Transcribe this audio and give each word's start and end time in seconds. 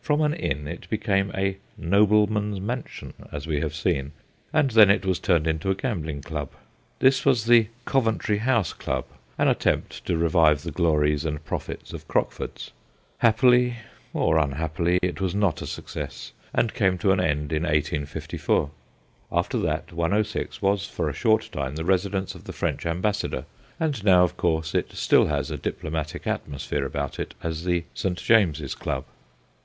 From 0.00 0.20
an 0.20 0.34
inn 0.34 0.68
it 0.68 0.88
became 0.88 1.32
a 1.34 1.56
* 1.72 1.76
nobleman's 1.96 2.60
man 2.60 2.84
sion/ 2.86 3.12
as 3.32 3.48
we 3.48 3.58
have 3.60 3.74
seen, 3.74 4.12
and 4.52 4.70
then 4.70 4.88
it 4.88 5.04
was 5.04 5.18
turned 5.18 5.48
into 5.48 5.68
a 5.68 5.74
gambling 5.74 6.22
club. 6.22 6.50
This 7.00 7.24
was 7.26 7.46
the' 7.46 7.66
Coventry 7.92 8.38
House 8.38 8.72
Club/ 8.72 9.04
an 9.36 9.48
attempt 9.48 10.04
to 10.06 10.16
revive 10.16 10.62
the 10.62 10.70
glories 10.70 11.24
and 11.24 11.44
profits 11.44 11.92
of 11.92 12.06
Crockford's: 12.06 12.70
happily 13.18 13.78
or 14.14 14.38
unhappily, 14.38 15.00
it 15.02 15.20
was 15.20 15.34
not 15.34 15.60
a 15.60 15.66
success, 15.66 16.30
and 16.54 16.72
came 16.72 16.96
to 16.98 17.10
an 17.10 17.18
end 17.18 17.52
in 17.52 17.64
1854. 17.64 18.70
After 19.32 19.58
that 19.58 19.92
106 19.92 20.62
was 20.62 20.86
for 20.86 21.08
a 21.10 21.12
short 21.12 21.48
time 21.50 21.74
the 21.74 21.84
residence 21.84 22.36
of 22.36 22.44
the 22.44 22.52
French 22.52 22.86
Ambassador, 22.86 23.44
and 23.80 24.04
now, 24.04 24.22
of 24.22 24.36
course, 24.36 24.70
BYRON'S 24.70 24.90
MISS 24.90 25.10
MERCER 25.10 25.20
151 25.24 25.36
it 25.36 25.36
still 25.36 25.36
has 25.36 25.50
a 25.50 25.58
diplomatic 25.60 26.28
atmosphere 26.28 26.86
about 26.86 27.18
it 27.18 27.34
as 27.42 27.64
the 27.64 27.82
St. 27.92 28.18
James's 28.18 28.76
Club. 28.76 29.04